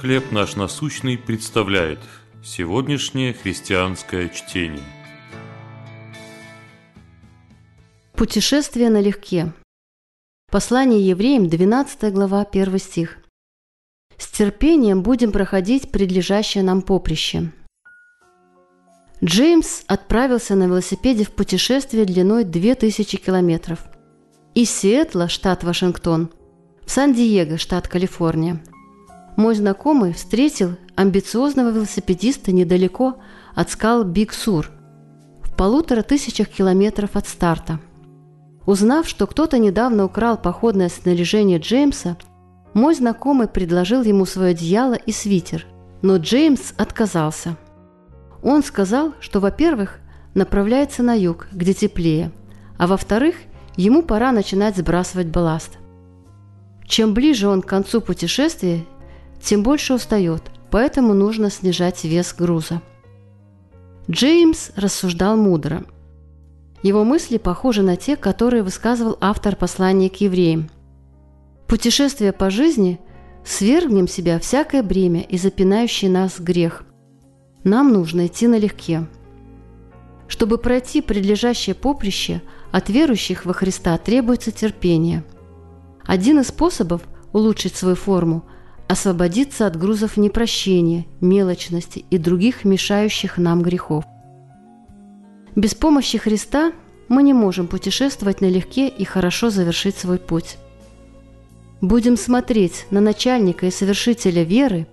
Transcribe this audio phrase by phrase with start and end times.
[0.00, 1.98] «Хлеб наш насущный» представляет
[2.44, 4.84] сегодняшнее христианское чтение.
[8.12, 9.54] Путешествие налегке.
[10.52, 13.18] Послание евреям, 12 глава, 1 стих.
[14.18, 17.50] «С терпением будем проходить предлежащее нам поприще».
[19.24, 23.78] Джеймс отправился на велосипеде в путешествие длиной 2000 километров.
[24.54, 26.30] Из Сиэтла, штат Вашингтон,
[26.84, 28.62] в Сан-Диего, штат Калифорния.
[29.36, 33.16] Мой знакомый встретил амбициозного велосипедиста недалеко
[33.54, 34.70] от скал Биг-Сур,
[35.42, 37.80] в полутора тысячах километров от старта.
[38.66, 42.16] Узнав, что кто-то недавно украл походное снаряжение Джеймса,
[42.74, 45.66] мой знакомый предложил ему свое одеяло и свитер,
[46.02, 47.56] но Джеймс отказался–
[48.48, 49.98] он сказал, что, во-первых,
[50.34, 52.30] направляется на юг, где теплее,
[52.78, 53.34] а во-вторых,
[53.76, 55.78] ему пора начинать сбрасывать балласт.
[56.86, 58.84] Чем ближе он к концу путешествия,
[59.42, 62.82] тем больше устает, поэтому нужно снижать вес груза.
[64.10, 65.84] Джеймс рассуждал мудро.
[66.82, 70.70] Его мысли похожи на те, которые высказывал автор послания к евреям.
[71.66, 73.00] Путешествие по жизни–
[73.44, 76.84] свергнем себя всякое бремя и запинающий нас грех–
[77.66, 79.08] нам нужно идти налегке.
[80.28, 85.24] Чтобы пройти предлежащее поприще, от верующих во Христа требуется терпение.
[86.04, 88.44] Один из способов улучшить свою форму–
[88.88, 94.04] освободиться от грузов непрощения, мелочности и других мешающих нам грехов.
[95.54, 96.72] Без помощи Христа
[97.08, 100.58] мы не можем путешествовать налегке и хорошо завершить свой путь.
[101.80, 104.86] Будем смотреть на начальника и совершителя веры,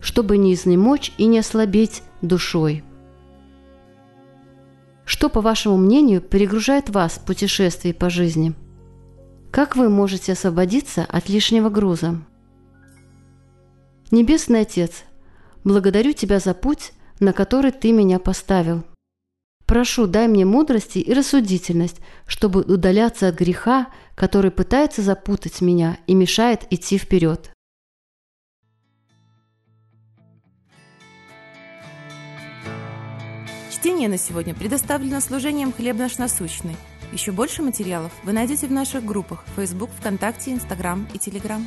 [0.00, 2.84] чтобы не изнемочь и не ослабеть душой.
[5.04, 8.54] Что, по вашему мнению, перегружает вас в путешествии по жизни?
[9.50, 12.20] Как вы можете освободиться от лишнего груза?
[14.10, 15.04] Небесный Отец,
[15.64, 18.84] благодарю Тебя за путь, на который Ты меня поставил.
[19.66, 26.14] Прошу, дай мне мудрости и рассудительность, чтобы удаляться от греха, который пытается запутать меня и
[26.14, 27.50] мешает идти вперед.
[33.70, 36.76] Чтение на сегодня предоставлено служением «Хлеб наш насущный».
[37.12, 41.66] Еще больше материалов вы найдете в наших группах Facebook, ВКонтакте, Инстаграм и Телеграм.